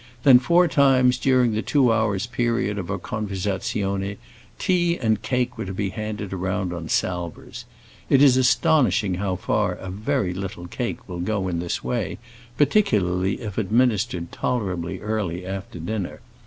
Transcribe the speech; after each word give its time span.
Then 0.23 0.39
four 0.39 0.67
times 0.67 1.19
during 1.19 1.51
the 1.51 1.61
two 1.61 1.93
hours' 1.93 2.25
period 2.25 2.79
of 2.79 2.87
her 2.87 2.97
conversazione 2.97 4.17
tea 4.57 4.97
and 4.97 5.21
cake 5.21 5.59
were 5.59 5.65
to 5.65 5.75
be 5.75 5.91
handed 5.91 6.33
round 6.33 6.73
on 6.73 6.89
salvers. 6.89 7.65
It 8.09 8.19
is 8.23 8.35
astonishing 8.35 9.13
how 9.13 9.35
far 9.35 9.73
a 9.75 9.91
very 9.91 10.33
little 10.33 10.65
cake 10.65 11.07
will 11.07 11.19
go 11.19 11.47
in 11.47 11.59
this 11.59 11.83
way, 11.83 12.17
particularly 12.57 13.41
if 13.41 13.59
administered 13.59 14.31
tolerably 14.31 14.99
early 15.01 15.45
after 15.45 15.77
dinner. 15.77 16.21